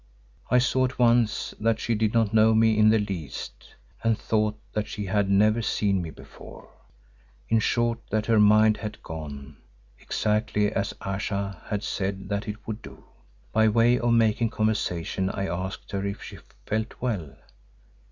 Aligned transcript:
I 0.49 0.57
saw 0.57 0.85
at 0.85 0.97
once 0.97 1.53
that 1.59 1.79
she 1.79 1.93
did 1.93 2.11
not 2.11 2.33
know 2.33 2.55
me 2.55 2.75
in 2.75 2.89
the 2.89 2.97
least 2.97 3.75
and 4.03 4.17
thought 4.17 4.59
that 4.73 4.87
she 4.87 5.05
had 5.05 5.29
never 5.29 5.61
seen 5.61 6.01
me 6.01 6.09
before, 6.09 6.69
in 7.49 7.59
short, 7.59 7.99
that 8.09 8.25
her 8.25 8.39
mind 8.39 8.77
had 8.77 9.03
gone, 9.03 9.57
exactly 9.99 10.71
as 10.73 10.95
Ayesha 11.01 11.61
had 11.67 11.83
said 11.83 12.29
that 12.29 12.47
it 12.47 12.65
would 12.65 12.81
do. 12.81 13.03
By 13.51 13.67
way 13.67 13.99
of 13.99 14.15
making 14.15 14.49
conversation 14.49 15.29
I 15.29 15.45
asked 15.45 15.91
her 15.91 16.03
if 16.03 16.23
she 16.23 16.39
felt 16.65 16.99
well. 16.99 17.35